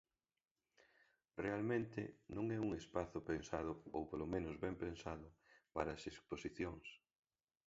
Realmente 1.45 2.01
non 2.35 2.45
é 2.57 2.59
un 2.65 2.69
espazo 2.81 3.17
pensado, 3.31 3.71
ou 3.95 4.01
polo 4.11 4.25
menos 4.33 4.55
ben 4.63 4.75
pensado, 4.83 5.27
para 5.75 5.91
as 5.93 6.03
exposicións. 6.11 6.87